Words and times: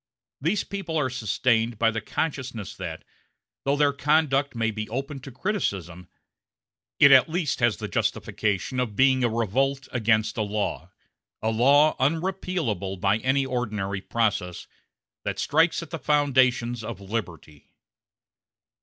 These 0.41 0.63
people 0.63 0.97
are 0.97 1.11
sustained 1.11 1.77
by 1.77 1.91
the 1.91 2.01
consciousness 2.01 2.75
that, 2.75 3.03
though 3.65 3.75
their 3.75 3.93
conduct 3.93 4.55
may 4.55 4.71
be 4.71 4.89
open 4.89 5.19
to 5.19 5.31
criticism, 5.31 6.07
it 6.99 7.11
at 7.11 7.29
least 7.29 7.59
has 7.59 7.77
the 7.77 7.87
justification 7.87 8.79
of 8.79 8.95
being 8.95 9.23
a 9.23 9.29
revolt 9.29 9.87
against 9.91 10.37
a 10.37 10.41
law 10.41 10.89
a 11.43 11.51
law 11.51 11.95
unrepealable 11.99 12.99
by 12.99 13.17
any 13.19 13.45
ordinary 13.45 14.01
process 14.01 14.65
that 15.23 15.37
strikes 15.37 15.83
at 15.83 15.91
the 15.91 15.99
foundations 15.99 16.83
of 16.83 16.99
liberty. 16.99 17.75